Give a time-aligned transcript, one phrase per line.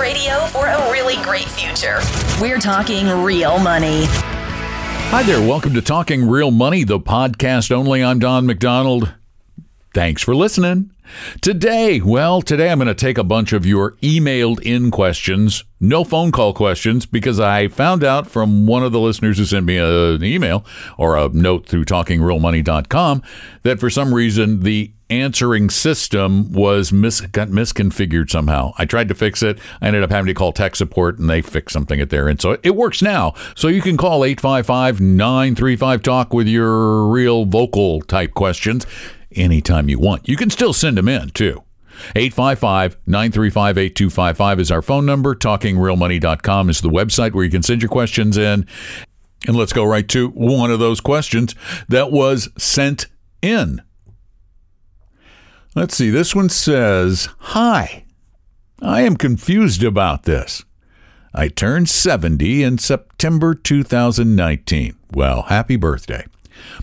[0.00, 2.00] Radio for a really great future.
[2.40, 4.06] We're talking real money.
[5.10, 5.46] Hi there.
[5.46, 8.02] Welcome to Talking Real Money, the podcast only.
[8.02, 9.12] I'm Don McDonald.
[9.92, 10.92] Thanks for listening.
[11.40, 16.04] Today, well, today I'm going to take a bunch of your emailed in questions, no
[16.04, 19.76] phone call questions, because I found out from one of the listeners who sent me
[19.78, 20.64] an email
[20.96, 23.22] or a note through talkingrealmoney.com
[23.62, 28.72] that for some reason the answering system was mis- got misconfigured somehow.
[28.78, 29.58] I tried to fix it.
[29.80, 32.40] I ended up having to call tech support and they fixed something at their end.
[32.40, 33.34] So it works now.
[33.54, 38.86] So you can call 855 935 Talk with your real vocal type questions
[39.34, 40.28] anytime you want.
[40.28, 41.62] You can still send them in too.
[42.16, 45.34] 855 935 8255 is our phone number.
[45.34, 48.66] TalkingRealMoney.com is the website where you can send your questions in.
[49.46, 51.54] And let's go right to one of those questions
[51.88, 53.06] that was sent
[53.42, 53.82] in.
[55.72, 56.10] Let's see.
[56.10, 58.04] This one says Hi,
[58.82, 60.64] I am confused about this.
[61.32, 64.96] I turned 70 in September 2019.
[65.12, 66.26] Well, happy birthday.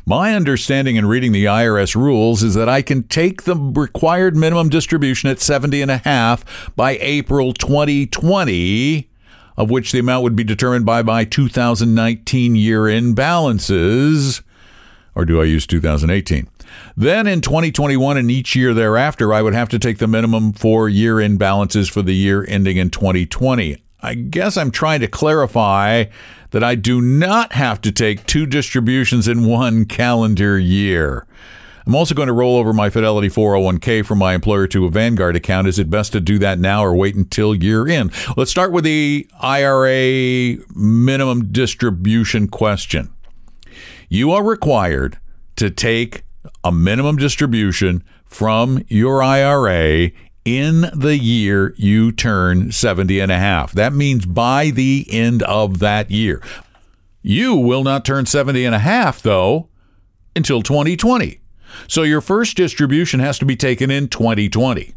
[0.05, 4.69] My understanding in reading the IRS rules is that I can take the required minimum
[4.69, 9.09] distribution at 70 and a half by April 2020,
[9.57, 14.41] of which the amount would be determined by my 2019 year-end balances.
[15.13, 16.47] Or do I use 2018?
[16.95, 20.89] Then in 2021 and each year thereafter, I would have to take the minimum for
[20.89, 23.77] year end balances for the year ending in 2020.
[24.01, 26.05] I guess I'm trying to clarify
[26.51, 31.25] that I do not have to take two distributions in one calendar year.
[31.87, 35.37] I'm also going to roll over my Fidelity 401k from my employer to a Vanguard
[35.37, 35.69] account.
[35.69, 38.11] Is it best to do that now or wait until year end?
[38.35, 43.09] Let's start with the IRA minimum distribution question.
[44.09, 45.17] You are required
[45.55, 46.23] to take
[46.63, 50.11] a minimum distribution from your IRA
[50.45, 53.73] in the year you turn 70 and a half.
[53.73, 56.41] That means by the end of that year.
[57.21, 59.67] You will not turn 70 and a half though
[60.35, 61.39] until 2020.
[61.87, 64.95] So your first distribution has to be taken in 2020.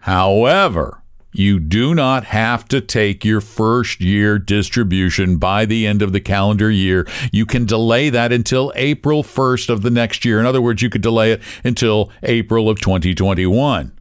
[0.00, 1.02] However,
[1.38, 6.20] you do not have to take your first year distribution by the end of the
[6.20, 7.06] calendar year.
[7.32, 10.40] You can delay that until April 1st of the next year.
[10.40, 13.98] In other words, you could delay it until April of 2021.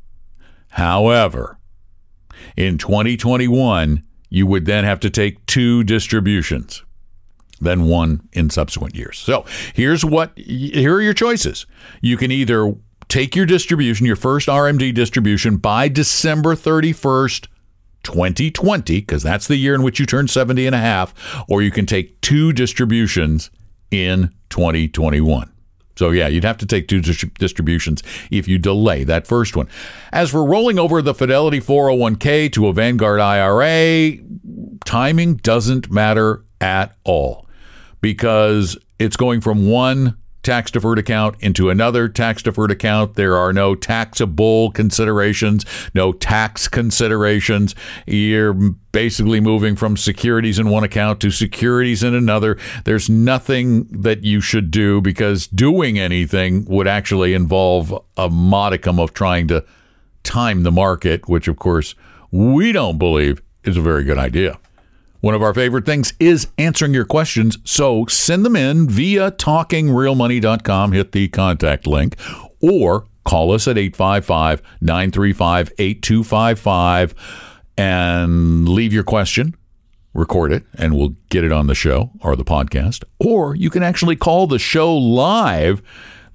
[0.69, 1.57] However,
[2.56, 6.84] in 2021, you would then have to take two distributions,
[7.59, 9.17] then one in subsequent years.
[9.17, 11.66] So here's what here are your choices.
[12.02, 12.75] You can either
[13.07, 17.47] take your distribution, your first RMD distribution by December 31st,
[18.03, 21.13] 2020, because that's the year in which you turn 70 and a half,
[21.49, 23.49] or you can take two distributions
[23.91, 25.51] in 2021.
[25.97, 29.69] So, yeah, you'd have to take two distributions if you delay that first one.
[30.11, 34.17] As for rolling over the Fidelity 401k to a Vanguard IRA,
[34.83, 37.47] timing doesn't matter at all
[38.01, 43.16] because it's going from one tax deferred account into another tax deferred account.
[43.16, 47.75] There are no taxable considerations, no tax considerations.
[48.06, 52.57] You're basically moving from securities in one account to securities in another.
[52.85, 59.13] There's nothing that you should do because doing anything would actually involve a modicum of
[59.13, 59.66] trying to
[60.23, 61.95] time the market, which of course
[62.31, 64.59] we don't believe is a very good idea.
[65.25, 70.91] One of our favorite things is answering your questions, so send them in via talkingrealmoney.com.
[70.91, 72.15] Hit the contact link
[72.61, 77.16] or call us at 855 935 8255
[77.75, 79.55] and leave your question.
[80.13, 83.03] Record it and we'll get it on the show or the podcast.
[83.17, 85.81] Or you can actually call the show live.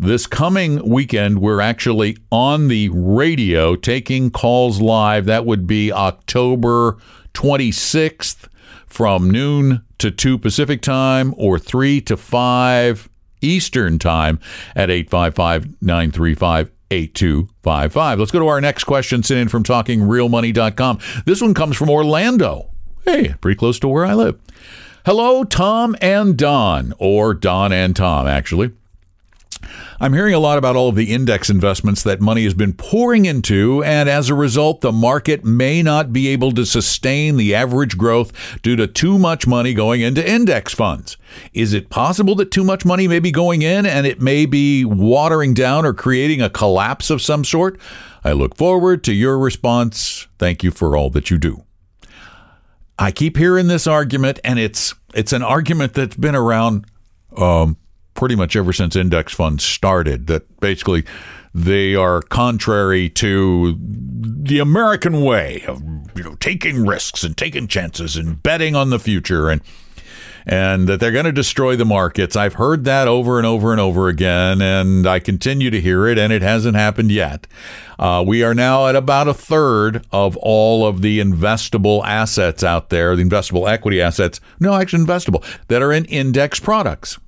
[0.01, 5.27] This coming weekend, we're actually on the radio taking calls live.
[5.27, 6.99] That would be October
[7.35, 8.49] 26th
[8.91, 13.09] from noon to 2 Pacific time or 3 to 5
[13.41, 14.39] Eastern time
[14.77, 18.19] at 855 935 8255.
[18.19, 20.99] Let's go to our next question sent in from talkingrealmoney.com.
[21.25, 22.71] This one comes from Orlando.
[23.05, 24.39] Hey, pretty close to where I live.
[25.07, 28.73] Hello, Tom and Don, or Don and Tom, actually.
[30.03, 33.27] I'm hearing a lot about all of the index investments that money has been pouring
[33.27, 37.99] into, and as a result, the market may not be able to sustain the average
[37.99, 38.33] growth
[38.63, 41.19] due to too much money going into index funds.
[41.53, 44.87] Is it possible that too much money may be going in and it may be
[44.87, 47.79] watering down or creating a collapse of some sort?
[48.25, 50.29] I look forward to your response.
[50.39, 51.65] Thank you for all that you do.
[52.99, 56.87] I keep hearing this argument, and it's it's an argument that's been around
[57.37, 57.77] um,
[58.21, 60.27] pretty much ever since index funds started.
[60.27, 61.05] That basically
[61.55, 65.83] they are contrary to the American way of
[66.15, 69.63] you know taking risks and taking chances and betting on the future and
[70.45, 72.37] and that they're going to destroy the markets.
[72.37, 76.19] I've heard that over and over and over again, and I continue to hear it,
[76.19, 77.47] and it hasn't happened yet.
[77.99, 82.91] Uh, we are now at about a third of all of the investable assets out
[82.91, 87.19] there, the investable equity assets, no, actually investable, that are in index products.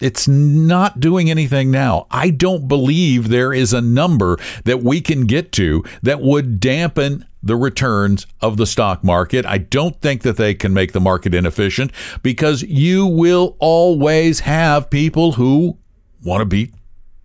[0.00, 2.06] It's not doing anything now.
[2.10, 7.24] I don't believe there is a number that we can get to that would dampen
[7.42, 9.44] the returns of the stock market.
[9.44, 11.92] I don't think that they can make the market inefficient
[12.22, 15.78] because you will always have people who
[16.22, 16.72] want to beat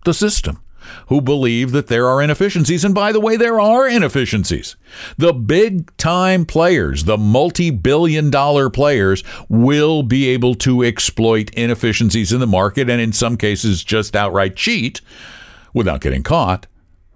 [0.04, 0.62] the system
[1.08, 2.84] who believe that there are inefficiencies.
[2.84, 4.76] And by the way, there are inefficiencies.
[5.18, 12.32] The big time players, the multi billion dollar players, will be able to exploit inefficiencies
[12.32, 15.02] in the market and in some cases just outright cheat
[15.74, 16.68] without getting caught.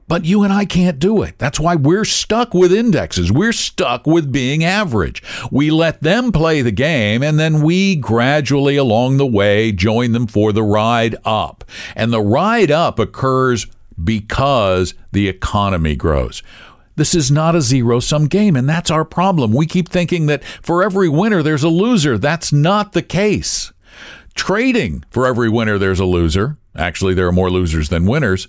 [0.08, 1.38] But you and I can't do it.
[1.38, 3.32] That's why we're stuck with indexes.
[3.32, 5.24] We're stuck with being average.
[5.52, 10.28] We let them play the game and then we gradually along the way join them
[10.28, 11.64] for the ride up.
[11.96, 13.68] And the ride up occurs
[14.02, 16.44] because the economy grows.
[16.96, 19.52] This is not a zero sum game, and that's our problem.
[19.52, 22.18] We keep thinking that for every winner, there's a loser.
[22.20, 23.74] That's not the case.
[24.36, 26.58] Trading, for every winner, there's a loser.
[26.76, 28.48] Actually, there are more losers than winners.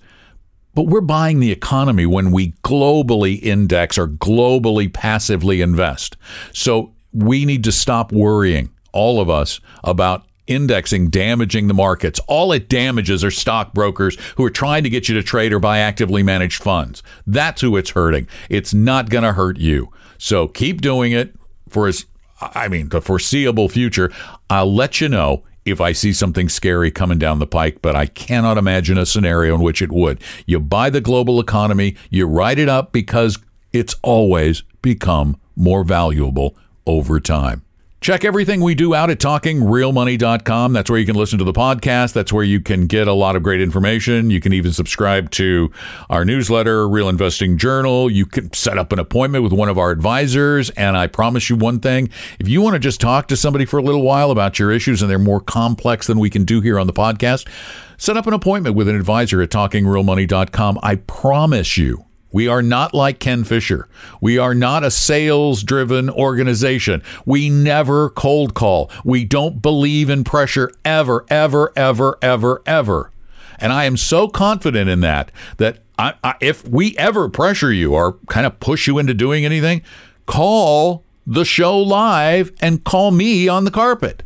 [0.75, 6.17] But we're buying the economy when we globally index or globally passively invest.
[6.53, 12.21] So we need to stop worrying, all of us, about indexing damaging the markets.
[12.27, 15.79] All it damages are stockbrokers who are trying to get you to trade or buy
[15.79, 17.03] actively managed funds.
[17.27, 18.29] That's who it's hurting.
[18.51, 19.91] It's not going to hurt you.
[20.19, 21.35] So keep doing it
[21.69, 22.07] for as
[22.41, 24.13] I mean the foreseeable future.
[24.51, 28.07] I'll let you know if I see something scary coming down the pike, but I
[28.07, 30.21] cannot imagine a scenario in which it would.
[30.47, 33.39] You buy the global economy, you write it up because
[33.73, 36.57] it's always become more valuable
[36.87, 37.63] over time.
[38.05, 40.75] Check everything we do out at talkingrealmoney.com.
[40.75, 42.13] That's where you can listen to the podcast.
[42.13, 44.29] That's where you can get a lot of great information.
[44.29, 45.71] You can even subscribe to
[46.11, 48.11] our newsletter, Real Investing Journal.
[48.11, 50.69] You can set up an appointment with one of our advisors.
[50.69, 53.79] And I promise you one thing if you want to just talk to somebody for
[53.79, 56.79] a little while about your issues and they're more complex than we can do here
[56.79, 57.49] on the podcast,
[57.97, 60.79] set up an appointment with an advisor at talkingrealmoney.com.
[60.83, 63.87] I promise you we are not like Ken Fisher.
[64.21, 67.01] We are not a sales driven organization.
[67.25, 68.91] We never cold call.
[69.05, 73.13] We don't believe in pressure ever, ever, ever, ever, ever.
[73.61, 77.95] And I am so confident in that that I, I, if we ever pressure you
[77.95, 79.83] or kind of push you into doing anything,
[80.27, 84.25] call the show live and call me on the carpet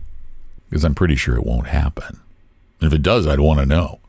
[0.70, 2.20] because I'm pretty sure it won't happen.
[2.80, 4.00] If it does, I'd want to know.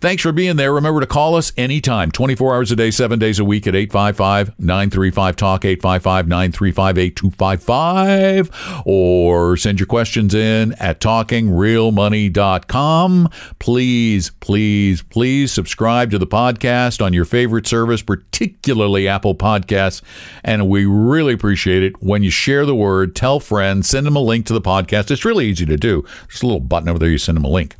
[0.00, 0.72] Thanks for being there.
[0.72, 4.58] Remember to call us anytime, 24 hours a day, seven days a week at 855
[4.58, 13.28] 935 Talk, 855 935 8255, or send your questions in at talkingrealmoney.com.
[13.58, 20.00] Please, please, please subscribe to the podcast on your favorite service, particularly Apple Podcasts.
[20.42, 24.20] And we really appreciate it when you share the word, tell friends, send them a
[24.20, 25.10] link to the podcast.
[25.10, 26.06] It's really easy to do.
[26.28, 27.76] There's a little button over there, you send them a link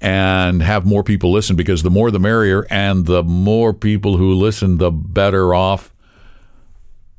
[0.00, 4.32] and have more people listen because the more the merrier, and the more people who
[4.34, 5.92] listen, the better off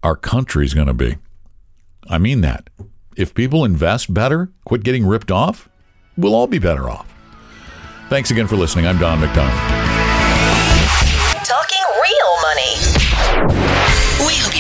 [0.04, 1.18] our country's going to be.
[2.08, 2.70] I mean that.
[3.18, 5.70] If people invest better, quit getting ripped off,
[6.18, 7.12] we'll all be better off.
[8.10, 8.86] Thanks again for listening.
[8.86, 9.75] I'm Don McDonald.